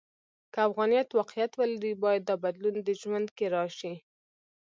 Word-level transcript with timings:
که 0.53 0.59
افغانیت 0.67 1.07
واقعیت 1.19 1.51
ولري، 1.55 1.91
باید 2.03 2.23
دا 2.29 2.35
بدلون 2.43 2.75
د 2.83 2.89
ژوند 3.01 3.27
کې 3.37 3.45
راشي. 3.55 3.93